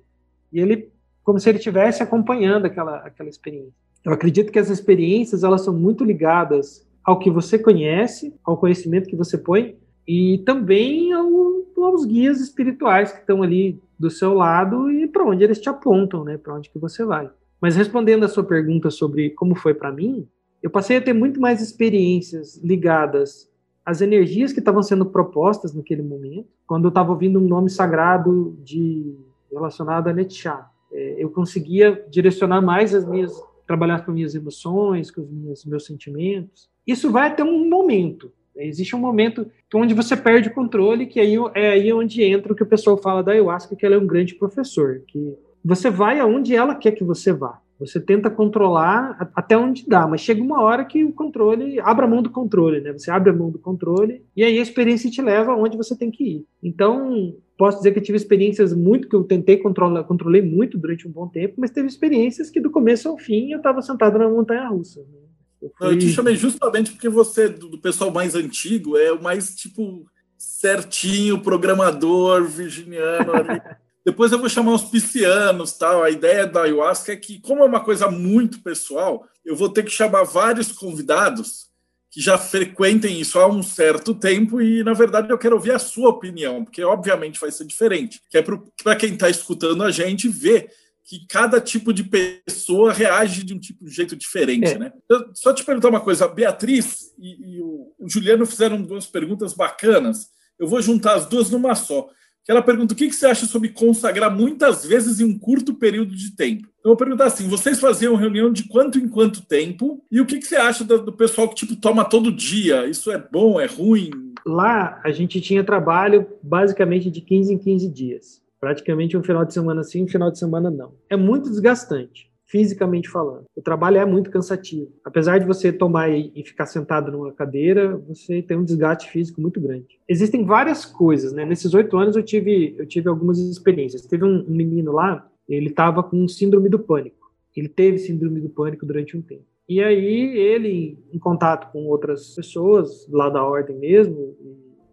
[0.51, 0.91] e ele
[1.23, 3.73] como se ele estivesse acompanhando aquela, aquela experiência.
[4.03, 9.07] Eu acredito que essas experiências elas são muito ligadas ao que você conhece, ao conhecimento
[9.07, 11.29] que você põe e também ao,
[11.77, 16.23] aos guias espirituais que estão ali do seu lado e para onde eles te apontam,
[16.23, 16.37] né?
[16.37, 17.29] Para onde que você vai.
[17.61, 20.27] Mas respondendo a sua pergunta sobre como foi para mim,
[20.61, 23.49] eu passei a ter muito mais experiências ligadas
[23.85, 26.47] às energias que estavam sendo propostas naquele momento.
[26.67, 29.15] Quando eu estava ouvindo um nome sagrado de
[29.51, 33.31] relacionado a Netchá, é, eu conseguia direcionar mais as minhas
[33.65, 36.69] trabalhar com minhas emoções, com os meus sentimentos.
[36.85, 38.31] Isso vai até um momento.
[38.53, 42.55] Existe um momento onde você perde o controle, que aí é aí onde entra o
[42.55, 46.19] que o pessoal fala da ayahuasca, que ela é um grande professor, que você vai
[46.19, 47.61] aonde ela quer que você vá.
[47.81, 52.07] Você tenta controlar até onde dá, mas chega uma hora que o controle abre a
[52.07, 52.93] mão do controle, né?
[52.93, 56.11] Você abre a mão do controle e aí a experiência te leva aonde você tem
[56.11, 56.45] que ir.
[56.61, 61.07] Então, posso dizer que eu tive experiências muito que eu tentei controlar, controlei muito durante
[61.07, 64.29] um bom tempo, mas teve experiências que do começo ao fim eu estava sentado na
[64.29, 64.99] montanha russa.
[64.99, 65.19] Né?
[65.59, 65.87] Eu, fui...
[65.87, 70.05] eu, te chamei justamente porque você, do, pessoal mais antigo, é o mais tipo
[70.37, 73.61] certinho, programador, virginiano ali.
[74.05, 76.03] Depois eu vou chamar os piscianos, tal.
[76.03, 79.83] A ideia da ayahuasca é que, como é uma coisa muito pessoal, eu vou ter
[79.83, 81.69] que chamar vários convidados
[82.09, 85.79] que já frequentem isso há um certo tempo e, na verdade, eu quero ouvir a
[85.79, 88.21] sua opinião, porque obviamente vai ser diferente.
[88.29, 90.69] Que é para quem está escutando a gente ver
[91.05, 94.77] que cada tipo de pessoa reage de um tipo de jeito diferente, é.
[94.77, 94.93] né?
[95.09, 99.05] Eu, só te perguntar uma coisa, a Beatriz e, e o, o Juliano fizeram duas
[99.05, 100.27] perguntas bacanas.
[100.59, 102.09] Eu vou juntar as duas numa só
[102.43, 106.15] que ela pergunta o que, você acha sobre consagrar muitas vezes em um curto período
[106.15, 106.67] de tempo.
[106.79, 110.03] Então, eu vou perguntar assim: vocês faziam reunião de quanto em quanto tempo?
[110.11, 112.87] E o que, que você acha do, do, pessoal que tipo toma todo dia?
[112.87, 114.09] Isso é bom, é ruim?
[114.45, 118.41] Lá a gente tinha trabalho basicamente de 15 em 15 dias.
[118.59, 120.93] Praticamente um final de semana sim, um final de semana não.
[121.09, 123.45] É muito desgastante fisicamente falando.
[123.55, 124.91] O trabalho é muito cansativo.
[125.05, 129.61] Apesar de você tomar e ficar sentado numa cadeira, você tem um desgaste físico muito
[129.61, 129.97] grande.
[130.07, 131.45] Existem várias coisas, né?
[131.45, 134.05] Nesses oito anos eu tive, eu tive algumas experiências.
[134.05, 137.31] Teve um, um menino lá, ele estava com síndrome do pânico.
[137.55, 139.45] Ele teve síndrome do pânico durante um tempo.
[139.67, 144.35] E aí ele, em contato com outras pessoas lá da ordem mesmo,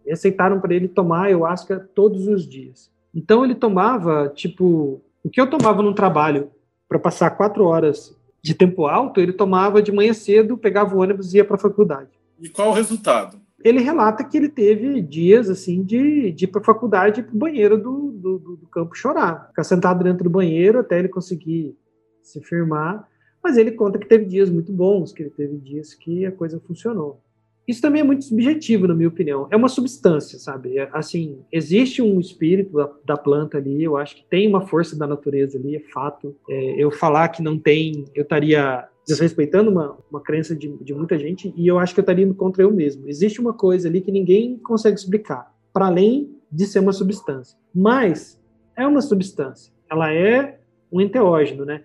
[0.09, 2.89] aceitaram para ele tomar ayahuasca todos os dias.
[3.13, 6.49] Então ele tomava, tipo, o que eu tomava no trabalho
[6.89, 11.33] para passar quatro horas de tempo alto, ele tomava de manhã cedo, pegava o ônibus
[11.33, 12.09] e ia para a faculdade.
[12.41, 13.39] E qual o resultado?
[13.63, 17.37] Ele relata que ele teve dias assim de, de ir para a faculdade para o
[17.37, 21.77] banheiro do, do, do, campo chorar, ficar sentado dentro do banheiro até ele conseguir
[22.23, 23.07] se firmar.
[23.43, 26.59] Mas ele conta que teve dias muito bons, que ele teve dias que a coisa
[26.65, 27.21] funcionou.
[27.69, 29.47] Isso também é muito subjetivo, na minha opinião.
[29.51, 30.79] É uma substância, sabe?
[30.79, 34.97] É, assim, existe um espírito da, da, planta ali, eu acho que tem uma força
[34.97, 36.35] da natureza ali, é fato.
[36.49, 41.19] É, eu falar que não tem, eu estaria desrespeitando uma, uma crença de, de muita
[41.19, 43.07] gente e eu acho que eu estaria indo contra eu mesmo.
[43.07, 47.55] Existe uma coisa ali que ninguém consegue explicar, para além de ser uma substância.
[47.71, 48.41] Mas
[48.75, 49.71] é uma substância.
[49.87, 50.59] Ela é
[50.91, 51.83] um enteógeno, né?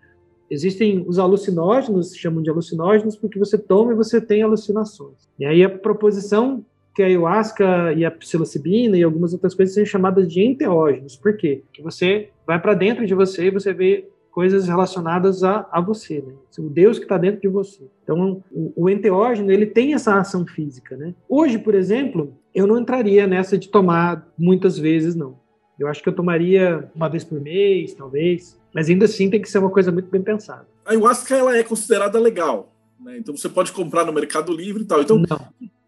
[0.51, 5.29] Existem os alucinógenos, chamam de alucinógenos, porque você toma e você tem alucinações.
[5.39, 9.85] E aí a proposição que a ayahuasca e a psilocibina e algumas outras coisas são
[9.85, 11.17] chamadas de enteógenos.
[11.17, 11.63] Por quê?
[11.67, 16.21] Porque você vai para dentro de você e você vê coisas relacionadas a, a você,
[16.21, 16.35] né?
[16.59, 17.85] O Deus que está dentro de você.
[18.03, 21.15] Então, o, o enteógeno, ele tem essa ação física, né?
[21.29, 25.37] Hoje, por exemplo, eu não entraria nessa de tomar muitas vezes, não.
[25.79, 28.61] Eu acho que eu tomaria uma vez por mês, talvez.
[28.75, 30.67] Mas ainda assim tem que ser uma coisa muito bem pensada.
[30.85, 33.17] A ayahuasca ela é considerada legal, né?
[33.19, 35.01] Então você pode comprar no Mercado Livre e tal.
[35.01, 35.39] Então não,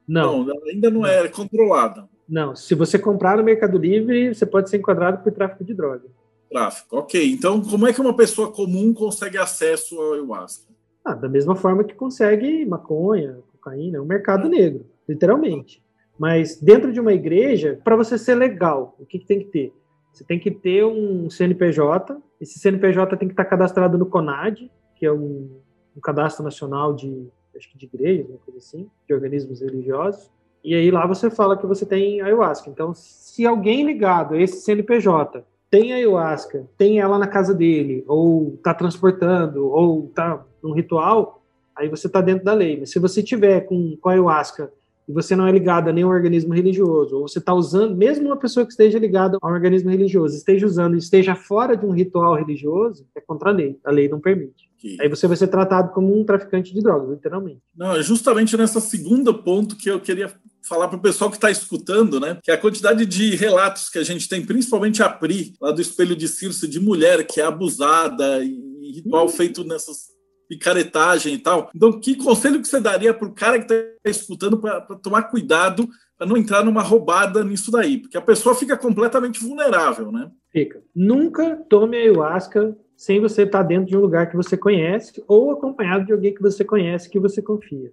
[0.06, 2.08] não, não ainda não, não, é controlada.
[2.28, 6.04] Não, se você comprar no Mercado Livre, você pode ser enquadrado por tráfico de droga.
[6.48, 7.32] Tráfico, ok.
[7.32, 10.72] Então como é que uma pessoa comum consegue acesso ao ayahuasca?
[11.04, 15.82] Ah, da mesma forma que consegue maconha, cocaína, é um mercado negro, literalmente.
[16.18, 19.72] Mas dentro de uma igreja, para você ser legal, o que, que tem que ter?
[20.16, 22.16] Você tem que ter um CNPJ.
[22.40, 25.60] Esse CNPJ tem que estar cadastrado no CONAD, que é um,
[25.94, 30.32] um cadastro nacional de, acho que de igrejas, uma coisa assim, de organismos religiosos.
[30.64, 32.70] E aí lá você fala que você tem ayahuasca.
[32.70, 38.54] Então, se alguém ligado a esse CNPJ tem ayahuasca, tem ela na casa dele, ou
[38.54, 41.42] está transportando, ou está num ritual,
[41.76, 42.80] aí você está dentro da lei.
[42.80, 44.72] Mas se você tiver com, com ayahuasca
[45.08, 48.36] e você não é ligado a nenhum organismo religioso, ou você está usando, mesmo uma
[48.36, 51.92] pessoa que esteja ligada a um organismo religioso, esteja usando e esteja fora de um
[51.92, 53.78] ritual religioso, é contra a lei.
[53.84, 54.70] A lei não permite.
[54.78, 54.96] Que...
[55.00, 57.60] Aí você vai ser tratado como um traficante de drogas, literalmente.
[57.76, 60.32] Não, é justamente nessa segunda ponto que eu queria
[60.66, 62.38] falar para o pessoal que está escutando, né?
[62.42, 66.16] Que a quantidade de relatos que a gente tem, principalmente a Pri, lá do Espelho
[66.16, 70.15] de Circe, de mulher que é abusada e ritual feito nessas
[70.48, 71.70] picaretagem e tal.
[71.74, 75.88] Então, que conselho que você daria para o cara que está escutando para tomar cuidado
[76.16, 77.98] para não entrar numa roubada nisso daí?
[77.98, 80.30] Porque a pessoa fica completamente vulnerável, né?
[80.50, 80.82] Fica.
[80.94, 85.50] Nunca tome ayahuasca sem você estar tá dentro de um lugar que você conhece ou
[85.50, 87.92] acompanhado de alguém que você conhece, que você confia.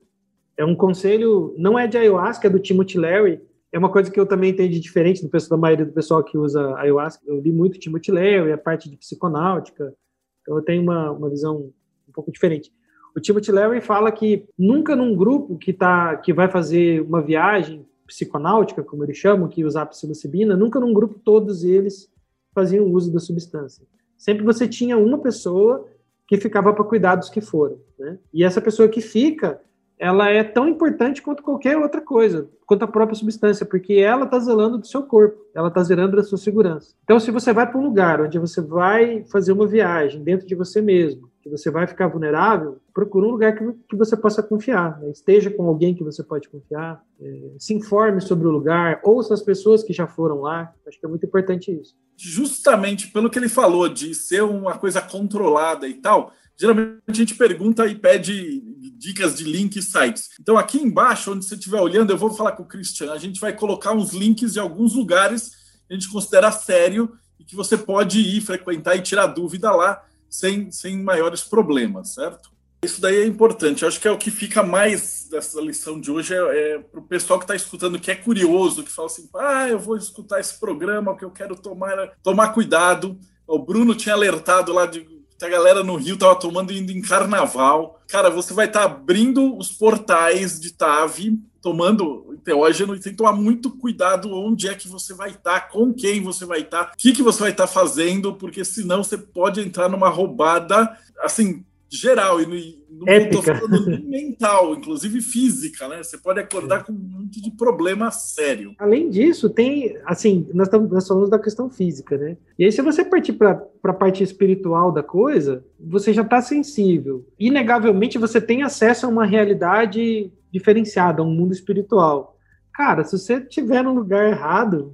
[0.56, 3.42] É um conselho, não é de ayahuasca, é do Timothy Leary.
[3.72, 6.38] É uma coisa que eu também entendi diferente do pessoal, da maioria do pessoal que
[6.38, 7.24] usa ayahuasca.
[7.26, 9.94] Eu li muito Timothy Leary, a parte de psiconáutica.
[10.42, 11.72] Então eu tenho uma, uma visão
[12.14, 12.72] pouco diferente.
[13.16, 17.86] O Timothy Leary fala que nunca num grupo que tá que vai fazer uma viagem
[18.08, 22.10] psiconáutica, como eles chamam, que usar psilocibina, nunca num grupo todos eles
[22.54, 23.86] faziam uso da substância.
[24.18, 25.88] Sempre você tinha uma pessoa
[26.28, 28.18] que ficava para cuidar dos que foram, né?
[28.34, 29.60] E essa pessoa que fica,
[30.00, 34.40] ela é tão importante quanto qualquer outra coisa, quanto a própria substância, porque ela está
[34.40, 36.96] zelando do seu corpo, ela está zelando da sua segurança.
[37.04, 40.56] Então, se você vai para um lugar onde você vai fazer uma viagem dentro de
[40.56, 44.98] você mesmo, que você vai ficar vulnerável, procure um lugar que, que você possa confiar.
[45.02, 45.12] Né?
[45.12, 49.42] Esteja com alguém que você pode confiar, é, se informe sobre o lugar, ouça as
[49.42, 50.74] pessoas que já foram lá.
[50.88, 51.94] Acho que é muito importante isso.
[52.16, 57.36] Justamente pelo que ele falou de ser uma coisa controlada e tal, geralmente a gente
[57.36, 58.62] pergunta e pede
[58.98, 60.30] dicas de links e sites.
[60.40, 63.42] Então, aqui embaixo, onde você estiver olhando, eu vou falar com o Christian, a gente
[63.42, 65.50] vai colocar uns links de alguns lugares
[65.86, 70.02] que a gente considera sério e que você pode ir frequentar e tirar dúvida lá
[70.34, 72.52] sem, sem maiores problemas, certo?
[72.84, 73.84] Isso daí é importante.
[73.84, 77.00] Eu acho que é o que fica mais dessa lição de hoje é, é para
[77.00, 80.40] o pessoal que está escutando, que é curioso, que fala assim: ah, eu vou escutar
[80.40, 83.18] esse programa, que eu quero tomar, tomar cuidado.
[83.48, 87.02] O Bruno tinha alertado lá de que a galera no Rio tava tomando indo em
[87.02, 88.02] carnaval.
[88.08, 93.18] Cara, você vai estar tá abrindo os portais de Tave, tomando enteógeno e tem que
[93.18, 96.86] tomar muito cuidado onde é que você vai estar, tá, com quem você vai estar,
[96.86, 100.10] tá, o que, que você vai estar tá fazendo, porque senão você pode entrar numa
[100.10, 101.64] roubada, assim,
[101.96, 102.46] geral e
[102.90, 106.02] não estou falando mental, inclusive física, né?
[106.02, 108.74] Você pode acordar com um monte de problema sério.
[108.80, 112.38] Além disso, tem, assim, nós estamos nós falamos da questão física, né?
[112.58, 117.26] E aí, se você partir para a parte espiritual da coisa, você já está sensível.
[117.40, 122.38] Inegavelmente, você tem acesso a uma realidade diferenciada, a um mundo espiritual.
[122.74, 124.94] Cara, se você estiver no lugar errado,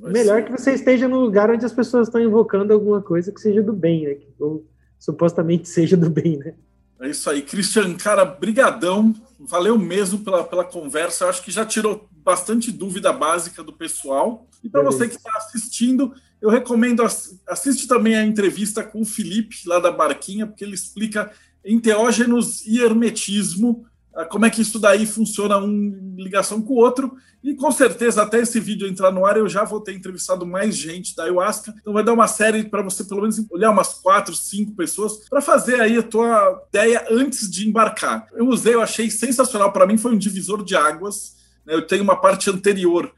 [0.00, 0.44] Vai melhor ser.
[0.44, 3.72] que você esteja no lugar onde as pessoas estão invocando alguma coisa que seja do
[3.72, 4.16] bem, né?
[4.38, 4.64] Ou
[4.98, 6.54] supostamente seja do bem, né?
[7.00, 11.64] É isso aí, Christian, cara, brigadão, valeu mesmo pela, pela conversa, eu acho que já
[11.64, 14.48] tirou bastante dúvida básica do pessoal.
[14.62, 17.02] E para você que está assistindo, eu recomendo,
[17.46, 21.30] assiste também a entrevista com o Felipe, lá da Barquinha, porque ele explica
[21.64, 23.86] enteógenos e hermetismo,
[24.24, 27.16] como é que isso daí funciona um ligação com o outro.
[27.42, 30.76] E com certeza, até esse vídeo entrar no ar, eu já vou ter entrevistado mais
[30.76, 31.72] gente da ayahuasca.
[31.80, 35.40] Então vai dar uma série para você, pelo menos, olhar umas quatro, cinco pessoas para
[35.40, 38.26] fazer aí a tua ideia antes de embarcar.
[38.32, 39.72] Eu usei, eu achei sensacional.
[39.72, 41.36] Para mim, foi um divisor de águas.
[41.64, 41.74] Né?
[41.74, 43.12] Eu tenho uma parte anterior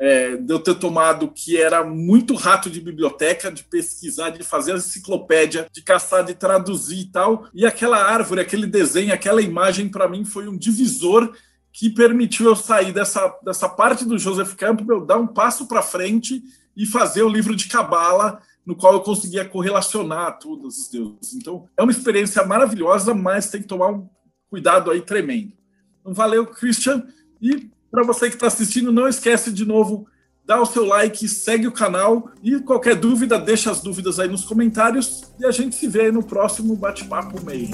[0.00, 4.72] é, de eu ter tomado que era muito rato de biblioteca, de pesquisar, de fazer
[4.72, 7.46] a enciclopédia, de caçar, de traduzir e tal.
[7.52, 11.30] E aquela árvore, aquele desenho, aquela imagem, para mim, foi um divisor
[11.70, 16.42] que permitiu eu sair dessa, dessa parte do Joseph Campbell, dar um passo para frente
[16.74, 21.34] e fazer o livro de Cabala, no qual eu conseguia correlacionar todos os deuses.
[21.34, 24.08] Então, é uma experiência maravilhosa, mas tem que tomar um
[24.48, 25.52] cuidado aí tremendo.
[26.00, 27.06] Então, valeu, Christian,
[27.40, 30.06] e para você que está assistindo, não esquece de novo,
[30.44, 34.44] dá o seu like, segue o canal e qualquer dúvida, deixa as dúvidas aí nos
[34.44, 37.70] comentários e a gente se vê no próximo Bate-Papo Meio.